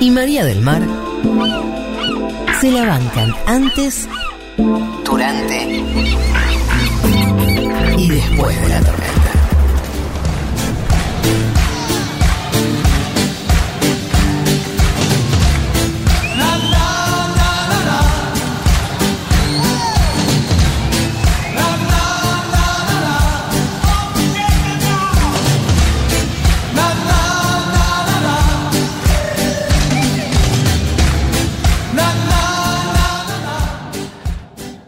[0.00, 0.82] Y María del Mar
[2.60, 4.08] se la bancan antes,
[5.04, 5.84] durante
[7.96, 9.19] y después de la tormenta.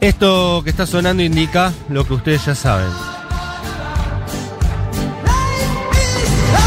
[0.03, 2.89] Esto que está sonando indica lo que ustedes ya saben.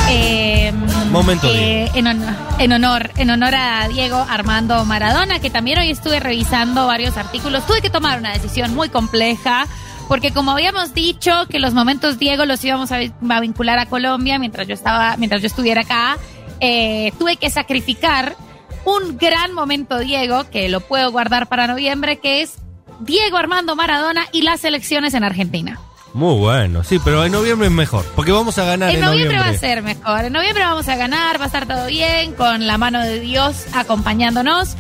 [0.10, 0.72] Eh,
[1.12, 5.92] Momento eh, en, hon- en honor, en honor a Diego Armando Maradona, que también hoy
[5.92, 7.66] estuve revisando varios artículos.
[7.68, 9.68] Tuve que tomar una decisión muy compleja,
[10.08, 14.66] porque como habíamos dicho que los momentos Diego los íbamos a vincular a Colombia mientras
[14.66, 16.18] yo estaba, mientras yo estuviera acá,
[16.62, 18.38] eh, tuve que sacrificar
[18.86, 22.54] un gran momento Diego, que lo puedo guardar para noviembre, que es
[23.00, 25.80] Diego Armando Maradona y las elecciones en Argentina.
[26.14, 29.38] Muy bueno, sí, pero en noviembre es mejor, porque vamos a ganar en, En noviembre
[29.38, 30.24] va a ser mejor.
[30.24, 33.66] En noviembre vamos a ganar, va a estar todo bien, con la mano de Dios
[33.74, 34.76] acompañándonos.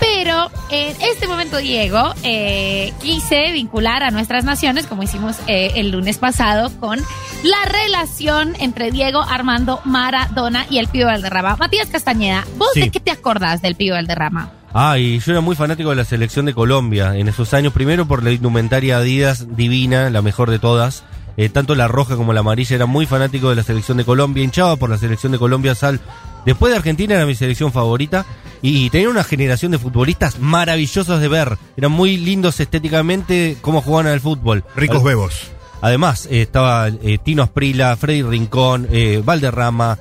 [0.00, 5.90] Pero en este momento, Diego, eh, quise vincular a nuestras naciones, como hicimos eh, el
[5.90, 6.98] lunes pasado, con
[7.44, 11.56] la relación entre Diego Armando Maradona y el Pío Valderrama.
[11.56, 12.80] Matías Castañeda, ¿vos Sí.
[12.80, 14.50] de qué te acordás del Pío Valderrama?
[14.74, 18.06] Ah, y yo era muy fanático de la selección de Colombia en esos años, primero
[18.06, 21.04] por la indumentaria Adidas divina, la mejor de todas.
[21.36, 24.42] Eh, tanto la roja como la amarilla era muy fanático de la selección de Colombia,
[24.42, 26.00] hinchaba por la selección de Colombia, Sal.
[26.46, 28.24] Después de Argentina era mi selección favorita
[28.62, 31.58] y tenía una generación de futbolistas maravillosos de ver.
[31.76, 34.64] Eran muy lindos estéticamente cómo jugaban al fútbol.
[34.74, 35.50] Ricos bebos.
[35.82, 39.98] Además, eh, estaba eh, Tino Asprila, Freddy Rincón, eh, Valderrama,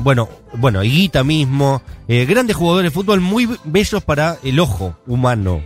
[0.00, 5.62] bueno, bueno, Higuita mismo, grandes jugadores de fútbol muy bellos para el ojo humano.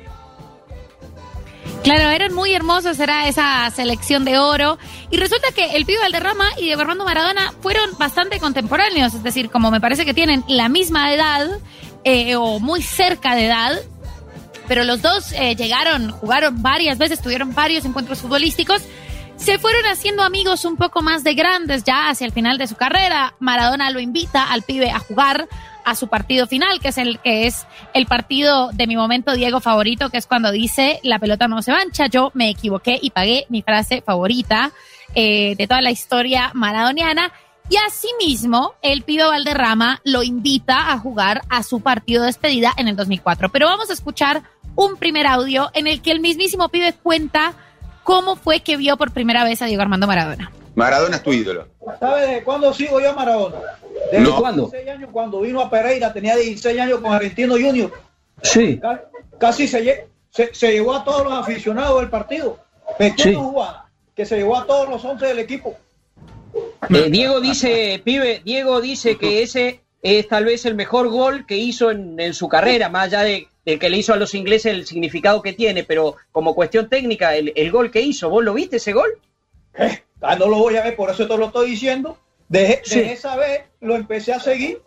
[1.83, 4.78] Claro, eran muy hermosos, era esa selección de oro.
[5.11, 9.50] Y resulta que el Pío Valderrama y Diego Armando Maradona fueron bastante contemporáneos, es decir,
[9.50, 11.49] como me parece que tienen la misma edad
[12.05, 13.73] eh, o muy cerca de edad,
[14.69, 18.81] pero los dos llegaron, jugaron varias veces, tuvieron varios encuentros futbolísticos.
[19.37, 22.77] Se fueron haciendo amigos un poco más de grandes ya hacia el final de su
[22.77, 23.34] carrera.
[23.41, 25.49] Maradona lo invita al pibe a jugar
[25.84, 29.61] a su partido final, que es el que es el partido de mi momento Diego
[29.61, 32.06] favorito, que es cuando dice la pelota no se mancha.
[32.06, 34.73] Yo me equivoqué y pagué mi frase favorita
[35.15, 37.33] eh, de toda la historia maradoniana.
[37.69, 42.89] Y asimismo, el pibe Valderrama lo invita a jugar a su partido de despedida en
[42.89, 43.49] el 2004.
[43.49, 44.43] Pero vamos a escuchar
[44.77, 47.55] un primer audio en el que el mismísimo pibe cuenta
[48.04, 50.53] cómo fue que vio por primera vez a Diego Armando Maradona.
[50.75, 51.69] Maradona es tu ídolo.
[52.00, 53.56] ¿Sabes de cuándo sigo yo a Maradona?
[54.10, 54.37] Desde No.
[54.38, 54.62] cuándo?
[54.62, 57.93] 16 años cuando vino a Pereira, tenía 16 años con Argentino Junior.
[58.43, 58.78] Sí.
[58.81, 59.04] Ca-
[59.38, 62.59] Casi se, lle- se, se llevó a todos los aficionados del partido.
[63.16, 63.34] Sí.
[63.34, 65.76] jugada, que se llevó a todos los 11 del equipo.
[66.91, 71.56] Eh, Diego dice, pibe, Diego dice que ese es tal vez el mejor gol que
[71.56, 74.66] hizo en, en su carrera, más allá de, del que le hizo a los ingleses
[74.72, 78.53] el significado que tiene, pero como cuestión técnica, el, el gol que hizo, ¿vos lo
[78.54, 79.19] viste ese gol?
[79.78, 82.19] Eh, ah, no lo voy a ver, por eso te lo estoy diciendo.
[82.48, 82.98] Desde, Sí.
[83.00, 84.82] desde esa vez lo empecé a seguir.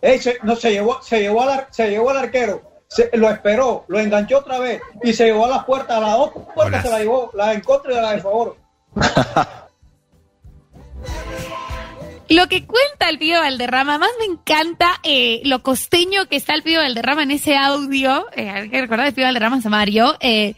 [0.00, 3.84] Eh, se, no, se, llevó, se, llevó al, se llevó al arquero, se- lo esperó,
[3.88, 6.90] lo enganchó otra vez y se llevó a las puertas, a las dos puertas se
[6.90, 8.56] la llevó, la de en contra y la de favor.
[12.28, 16.62] Lo que cuenta el Pío Valderrama, más me encanta eh, lo costeño que está el
[16.62, 18.26] Pío Valderrama en ese audio.
[18.34, 20.16] Eh, hay que recordar el Pío Valderrama es Mario.
[20.20, 20.54] eh,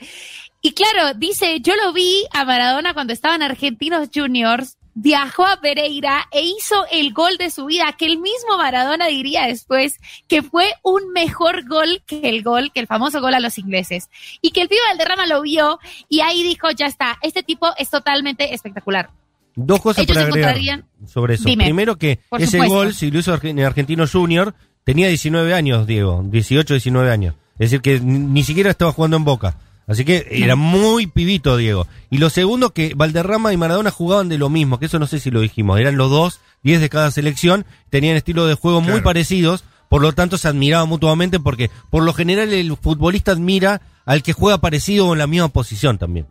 [0.63, 5.61] y claro, dice, yo lo vi a Maradona cuando estaba en Argentinos Juniors, viajó a
[5.61, 10.43] Pereira e hizo el gol de su vida, que el mismo Maradona diría después que
[10.43, 14.09] fue un mejor gol que el gol, que el famoso gol a los ingleses.
[14.41, 15.79] Y que el Pío Valderrama lo vio
[16.09, 19.11] y ahí dijo, ya está, este tipo es totalmente espectacular.
[19.57, 21.45] Dos cosas Ellos para agregar encontrarían- sobre eso.
[21.45, 21.65] Dime.
[21.65, 22.75] Primero que ese supuesto.
[22.75, 24.55] gol, si lo hizo en Argentino Junior,
[24.85, 27.35] tenía 19 años, Diego, 18, 19 años.
[27.59, 29.57] Es decir, que ni siquiera estaba jugando en Boca.
[29.89, 31.87] Así que era muy pibito, Diego.
[32.11, 35.21] Y lo segundo, que Valderrama y Maradona jugaban de lo mismo, que eso no sé
[35.21, 35.79] si lo dijimos.
[35.81, 40.13] Eran los dos, 10 de cada selección, tenían estilos de juego muy parecidos, por lo
[40.13, 45.07] tanto se admiraban mutuamente, porque por lo general el futbolista admira al que juega parecido
[45.07, 46.27] o en la misma posición también.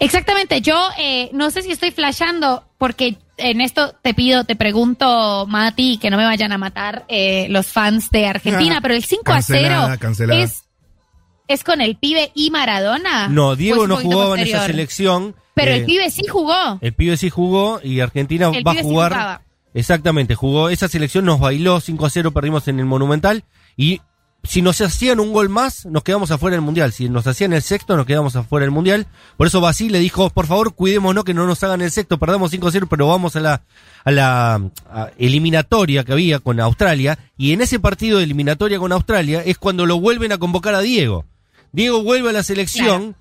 [0.00, 5.46] Exactamente, yo eh, no sé si estoy flasheando, porque en esto te pido, te pregunto,
[5.48, 9.04] Mati, que no me vayan a matar eh, los fans de Argentina, Ah, pero el
[9.04, 10.40] 5 a 0 cancelada, cancelada.
[10.42, 10.64] es,
[11.48, 13.28] es con el pibe y Maradona.
[13.28, 14.66] No, ¿O Diego es un no poquito jugaba en esa posterior?
[14.76, 15.36] selección.
[15.54, 16.78] Pero eh, el pibe sí jugó.
[16.80, 19.40] El pibe sí jugó y Argentina El va a sí jugar.
[19.72, 23.44] Exactamente, jugó esa selección, nos bailó 5 a 0, perdimos en el Monumental
[23.76, 24.00] y
[24.44, 26.92] si nos hacían un gol más, nos quedamos afuera del Mundial.
[26.92, 29.06] Si nos hacían el sexto, nos quedamos afuera del Mundial.
[29.36, 32.68] Por eso Basile dijo, por favor, cuidémonos que no nos hagan el sexto, perdamos 5
[32.68, 33.62] a 0, pero vamos a la,
[34.04, 34.54] a la
[34.90, 37.18] a eliminatoria que había con Australia.
[37.38, 40.80] Y en ese partido de eliminatoria con Australia es cuando lo vuelven a convocar a
[40.80, 41.24] Diego.
[41.72, 43.16] Diego vuelve a la selección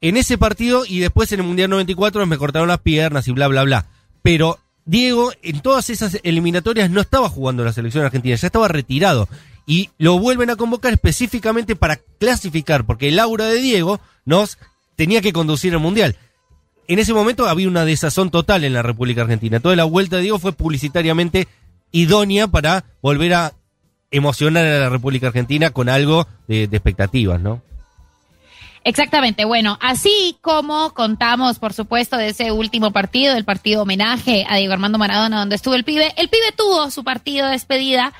[0.00, 3.48] en ese partido y después en el Mundial 94 me cortaron las piernas y bla,
[3.48, 3.86] bla, bla.
[4.22, 9.28] Pero Diego en todas esas eliminatorias no estaba jugando la selección argentina, ya estaba retirado.
[9.66, 14.58] Y lo vuelven a convocar específicamente para clasificar, porque el aura de Diego nos
[14.96, 16.16] tenía que conducir al Mundial.
[16.88, 19.60] En ese momento había una desazón total en la República Argentina.
[19.60, 21.46] Toda la vuelta de Diego fue publicitariamente
[21.92, 23.52] idónea para volver a
[24.10, 27.62] emocionar a la República Argentina con algo de, expectativas, ¿no?
[28.82, 34.56] Exactamente, bueno, así como contamos, por supuesto, de ese último partido, el partido homenaje a
[34.56, 38.14] Diego Armando Maradona, donde estuvo el pibe, el pibe tuvo su partido de despedida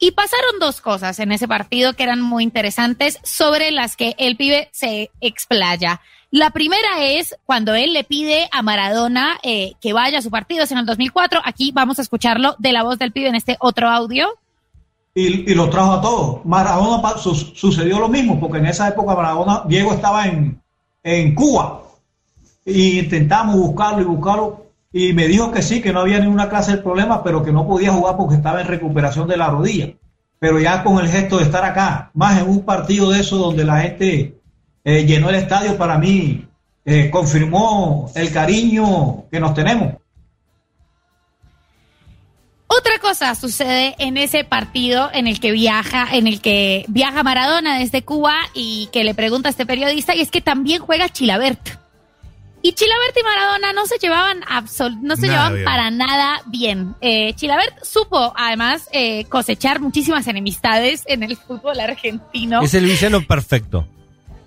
[0.00, 4.36] y pasaron dos cosas en ese partido que eran muy interesantes sobre las que el
[4.36, 6.00] pibe se explaya.
[6.32, 10.64] La primera es cuando él le pide a Maradona eh, que vaya a su partido,
[10.64, 11.40] es en el 2004.
[11.44, 14.28] Aquí vamos a escucharlo de la voz del pibe en este otro audio
[15.14, 16.44] y, y los trajo a todos.
[16.44, 20.60] Maradona sucedió lo mismo, porque en esa época Maradona, Diego estaba en,
[21.02, 21.82] en Cuba
[22.64, 26.72] y intentamos buscarlo y buscarlo y me dijo que sí, que no había ninguna clase
[26.72, 29.94] de problema, pero que no podía jugar porque estaba en recuperación de la rodilla.
[30.38, 33.64] Pero ya con el gesto de estar acá, más en un partido de eso donde
[33.64, 34.40] la gente
[34.84, 36.46] eh, llenó el estadio, para mí
[36.84, 39.94] eh, confirmó el cariño que nos tenemos.
[42.66, 47.78] Otra cosa sucede en ese partido en el que viaja, en el que viaja Maradona
[47.78, 51.80] desde Cuba y que le pregunta a este periodista, y es que también juega Chilabert.
[52.62, 55.64] Y Chilabert y Maradona no se llevaban absol- no se Nada llevaban bien.
[55.64, 56.94] para nada bien.
[57.00, 62.60] Eh, Chilabert supo además eh, cosechar muchísimas enemistades en el fútbol argentino.
[62.62, 63.88] Es el villano perfecto.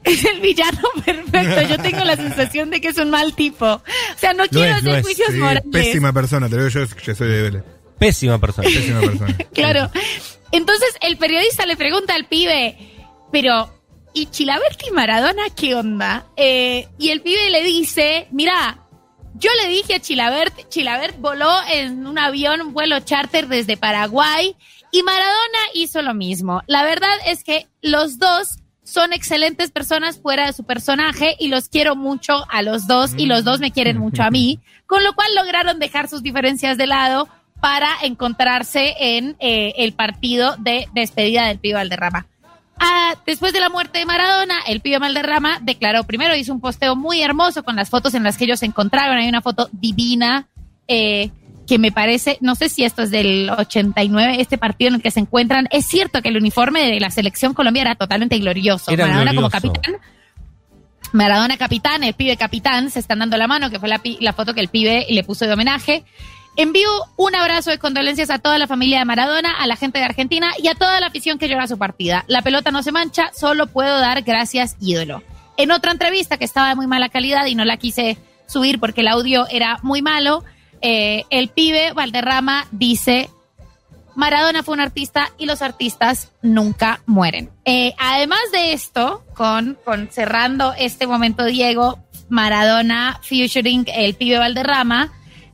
[0.04, 1.62] Es el villano perfecto.
[1.70, 3.66] Yo tengo la sensación de que es un mal tipo.
[3.66, 3.82] O
[4.18, 5.06] sea, no quiero es, hacer es.
[5.06, 5.64] juicios Sí, morales.
[5.72, 7.64] pésima persona, te lo digo yo que soy de Vélez.
[8.00, 8.68] Pésima persona.
[8.68, 9.38] Pésima persona.
[9.54, 9.90] Claro.
[10.52, 12.78] Entonces el periodista le pregunta al pibe,
[13.32, 13.74] pero
[14.14, 16.26] ¿y Chilabert y Maradona qué onda?
[16.36, 18.80] Eh, y el pibe le dice, mira,
[19.36, 24.56] yo le dije a Chilabert, Chilabert voló en un avión, un vuelo charter desde Paraguay
[24.92, 26.62] y Maradona hizo lo mismo.
[26.68, 31.70] La verdad es que los dos son excelentes personas fuera de su personaje y los
[31.70, 35.14] quiero mucho a los dos y los dos me quieren mucho a mí, con lo
[35.14, 37.28] cual lograron dejar sus diferencias de lado
[37.60, 42.28] para encontrarse en eh, el partido de despedida del pibe Valderrama.
[42.86, 46.98] Ah, después de la muerte de Maradona, el pibe Valderrama declaró, primero hizo un posteo
[46.98, 50.48] muy hermoso con las fotos en las que ellos se encontraron, hay una foto divina
[50.90, 51.32] eh,
[51.66, 55.12] que me parece, no sé si esto es del 89, este partido en el que
[55.12, 59.08] se encuentran, es cierto que el uniforme de la selección colombiana era totalmente glorioso, Era
[59.08, 59.96] Maradona como capitán,
[61.14, 64.54] Maradona capitán, el pibe capitán, se están dando la mano, que fue la, la foto
[64.54, 66.04] que el pibe le puso de homenaje.
[66.56, 70.06] Envío un abrazo de condolencias a toda la familia de Maradona, a la gente de
[70.06, 72.26] Argentina y a toda la afición que llora su partida.
[72.28, 75.24] La pelota no se mancha, solo puedo dar gracias, ídolo.
[75.58, 79.02] En otra entrevista que estaba de muy mala calidad y no la quise subir porque
[79.02, 80.44] el audio era muy malo,
[80.82, 83.30] eh, el pibe Valderrama dice,
[84.16, 87.50] Maradona fue un artista y los artistas nunca mueren.
[87.66, 91.98] Eh, además de esto, con, con cerrando este momento Diego,
[92.30, 95.12] Maradona featuring el pibe Valderrama,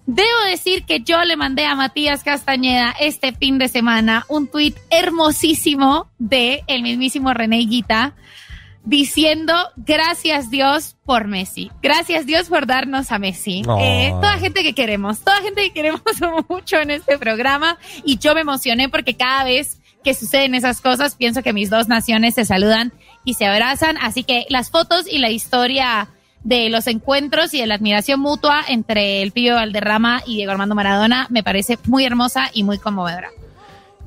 [0.09, 4.75] debo decir que yo le mandé a Matías Castañeda este fin de semana un tuit
[4.89, 8.15] hermosísimo de el mismísimo René Guita
[8.83, 13.61] diciendo gracias Dios por Messi, gracias Dios por darnos a Messi.
[13.67, 13.77] Oh.
[13.79, 16.01] Eh, toda gente que queremos, toda gente que queremos
[16.49, 21.15] mucho en este programa y yo me emocioné porque cada vez que suceden esas cosas
[21.15, 22.93] pienso que mis dos naciones se saludan
[23.25, 26.09] y se abrazan, así que las fotos y la historia
[26.43, 30.75] de los encuentros y de la admiración mutua entre el Pío Valderrama y Diego Armando
[30.75, 33.29] Maradona me parece muy hermosa y muy conmovedora.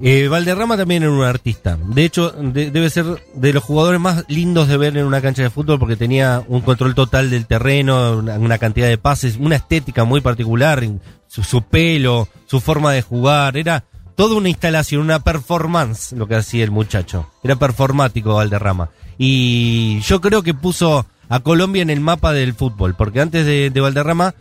[0.01, 1.79] Eh, Valderrama también era un artista.
[1.81, 5.43] De hecho, de- debe ser de los jugadores más lindos de ver en una cancha
[5.43, 10.05] de fútbol porque tenía un control total del terreno, una, cantidad de pases, una estética
[10.05, 10.83] muy particular,
[11.29, 13.57] su pelo, su forma de jugar.
[13.57, 13.85] Era
[14.17, 17.31] toda una instalación, una performance lo que hacía el muchacho.
[17.45, 18.89] Era performático Valderrama.
[19.19, 23.71] Y yo creo que puso a Colombia en el mapa del fútbol, porque antes de,
[23.71, 24.35] de Valderrama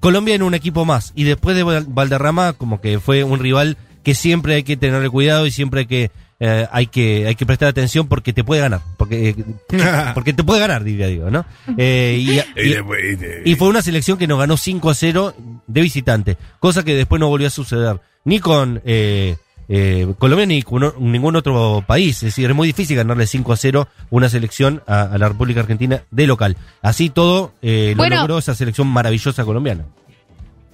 [0.00, 3.76] Colombia era un equipo más y después de Val- Valderrama como que fue un rival
[4.02, 7.44] que siempre hay que tenerle cuidado y siempre hay que, eh, hay que, hay que
[7.44, 9.34] prestar atención porque te puede ganar, porque,
[10.14, 11.44] porque te puede ganar, diría digo, ¿no?
[11.76, 12.70] Eh, y- y-
[13.44, 15.34] y fue una selección que nos ganó 5 a 0
[15.66, 18.80] de visitante, cosa que después no volvió a suceder ni con
[19.72, 20.64] eh, Colombia ni
[20.98, 22.16] ningún otro país.
[22.16, 25.60] Es decir, es muy difícil ganarle 5 a 0 una selección a, a la República
[25.60, 26.56] Argentina de local.
[26.82, 28.16] Así todo eh, lo Bueno.
[28.16, 29.84] logró esa selección maravillosa colombiana.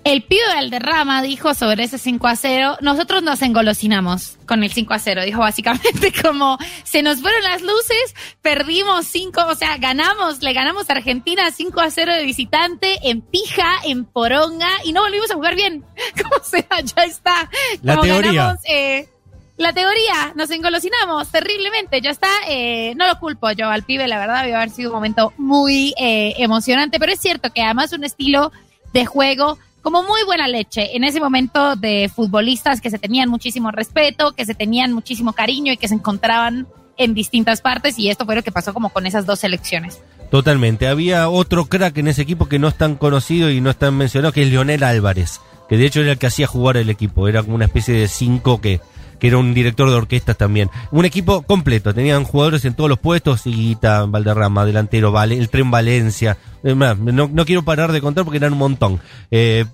[0.06, 4.94] El pibe Valderrama dijo sobre ese 5 a 0, nosotros nos engolosinamos con el 5
[4.94, 10.44] a 0, dijo básicamente como se nos fueron las luces, perdimos 5, o sea, ganamos,
[10.44, 15.02] le ganamos a Argentina 5 a 0 de visitante en pija, en poronga y no
[15.02, 15.84] volvimos a jugar bien.
[16.22, 17.50] Como sea, ya está.
[17.82, 18.32] La Como teoría.
[18.32, 19.08] ganamos, eh,
[19.56, 24.20] la teoría, nos engolosinamos terriblemente, ya está, eh, no lo culpo yo al pibe, la
[24.20, 28.04] verdad, debió haber sido un momento muy eh, emocionante, pero es cierto que además un
[28.04, 28.52] estilo
[28.92, 33.70] de juego como muy buena leche en ese momento de futbolistas que se tenían muchísimo
[33.70, 36.66] respeto, que se tenían muchísimo cariño y que se encontraban
[36.96, 40.00] en distintas partes y esto fue lo que pasó como con esas dos selecciones.
[40.28, 40.88] Totalmente.
[40.88, 43.96] Había otro crack en ese equipo que no es tan conocido y no es tan
[43.96, 47.28] mencionado, que es Leonel Álvarez, que de hecho era el que hacía jugar el equipo.
[47.28, 48.80] Era como una especie de cinco que,
[49.18, 50.70] que era un director de orquestas también.
[50.90, 55.70] Un equipo completo, tenían jugadores en todos los puestos, Higuita, Valderrama, delantero, Vale, el Tren
[55.70, 56.36] Valencia.
[56.62, 59.00] Más, No, no quiero parar de contar porque eran un montón.
[59.30, 59.64] Eh,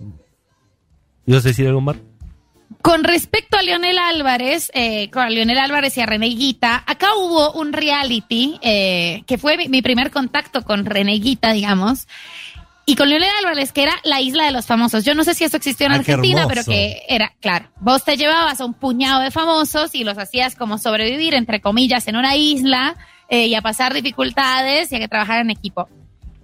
[1.26, 1.96] ¿Ibas decir algo más?
[2.80, 7.52] Con respecto a Leonel Álvarez, eh, con Leonel Álvarez y a René Guita, acá hubo
[7.52, 12.08] un reality eh, que fue mi, mi primer contacto con René Guita, digamos,
[12.84, 15.04] y con Leonel Álvarez, que era la isla de los famosos.
[15.04, 18.60] Yo no sé si eso existió en Argentina, pero que era, claro, vos te llevabas
[18.60, 22.96] a un puñado de famosos y los hacías como sobrevivir, entre comillas, en una isla
[23.28, 25.88] eh, y a pasar dificultades y a que trabajar en equipo.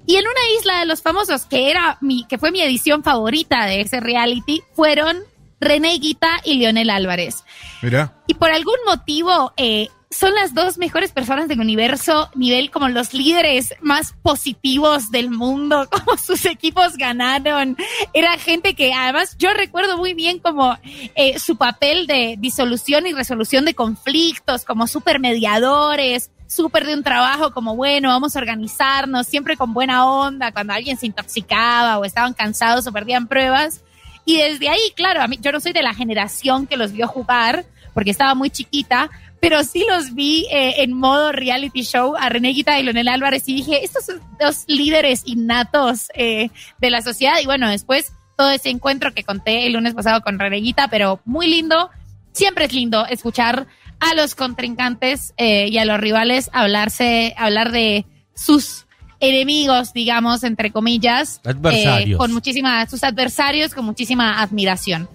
[0.06, 3.66] Y en una isla de los famosos, que era mi, que fue mi edición favorita
[3.66, 5.18] de ese reality, fueron
[5.60, 7.44] René Guita y Leonel Álvarez.
[7.82, 8.14] Mirá.
[8.26, 13.12] Y por algún motivo, eh, son las dos mejores personas del universo, nivel como los
[13.12, 17.76] líderes más positivos del mundo, como sus equipos ganaron.
[18.14, 20.78] Era gente que además yo recuerdo muy bien como
[21.14, 27.02] eh, su papel de disolución y resolución de conflictos, como super mediadores, súper de un
[27.02, 32.04] trabajo como bueno, vamos a organizarnos, siempre con buena onda, cuando alguien se intoxicaba o
[32.04, 33.82] estaban cansados o perdían pruebas.
[34.24, 37.08] Y desde ahí, claro, a mí, yo no soy de la generación que los vio
[37.08, 42.28] jugar, porque estaba muy chiquita, pero sí los vi eh, en modo reality show a
[42.28, 47.02] René Guita y Leonel Álvarez y dije, estos son dos líderes innatos eh, de la
[47.02, 47.34] sociedad.
[47.42, 51.20] Y bueno, después todo ese encuentro que conté el lunes pasado con René Guita, pero
[51.24, 51.90] muy lindo.
[52.32, 53.66] Siempre es lindo escuchar
[54.00, 58.86] a los contrincantes eh, y a los rivales hablarse, hablar de sus
[59.20, 62.14] enemigos, digamos, entre comillas, Adversarios.
[62.14, 65.08] eh, con muchísima, sus adversarios con muchísima admiración.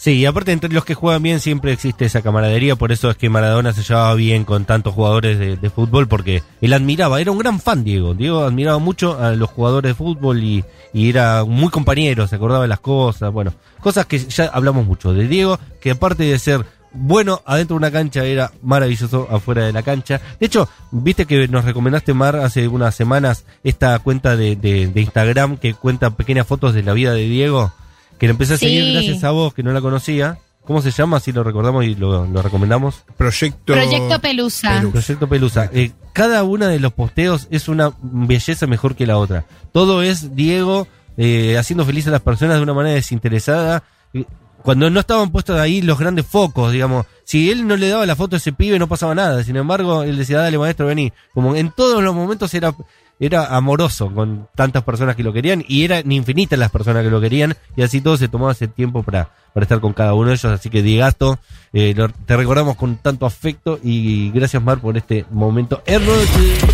[0.00, 3.18] Sí, y aparte entre los que juegan bien siempre existe esa camaradería, por eso es
[3.18, 7.36] que Maradona se llevaba bien con tantos jugadores de, fútbol, porque él admiraba, era un
[7.36, 10.64] gran fan Diego, Diego admiraba mucho a los jugadores de fútbol y,
[10.94, 13.52] era muy compañero, se acordaba de las cosas, bueno,
[13.82, 16.64] cosas que ya hablamos mucho de Diego, que aparte de ser
[16.94, 20.18] bueno adentro de una cancha era maravilloso afuera de la cancha.
[20.40, 25.58] De hecho, viste que nos recomendaste, Mar, hace unas semanas esta cuenta de- de Instagram
[25.58, 27.74] que cuenta pequeñas fotos de la vida de Diego,
[28.20, 28.66] que lo empecé a Sí.
[28.66, 30.38] seguir gracias a vos, que no la conocía.
[30.64, 31.16] ¿Cómo se llama?
[31.16, 33.02] Así lo recordamos y lo, lo recomendamos.
[33.16, 33.72] Proyecto.
[33.72, 34.68] Proyecto Pelusa.
[34.76, 34.92] Pelusa.
[34.92, 35.70] Proyecto Pelusa.
[35.72, 39.46] Eh, cada una de los posteos es una belleza mejor que la otra.
[39.72, 40.86] Todo es Diego
[41.16, 43.82] eh, haciendo feliz a las personas de una manera desinteresada.
[44.14, 44.24] Eh,
[44.62, 48.14] Cuando no estaban puestos ahí los grandes focos, digamos, si él no le daba la
[48.14, 49.42] foto a ese pibe no pasaba nada.
[49.42, 51.10] Sin embargo, él decía, dale maestro, vení.
[51.32, 52.74] Como en todos los momentos era,
[53.20, 57.20] era amoroso con tantas personas que lo querían y eran infinitas las personas que lo
[57.20, 60.34] querían y así todo se tomaba ese tiempo para, para estar con cada uno de
[60.34, 60.46] ellos.
[60.46, 61.38] Así que Diegasto,
[61.72, 61.94] eh,
[62.26, 65.82] te recordamos con tanto afecto y gracias Mar por este momento.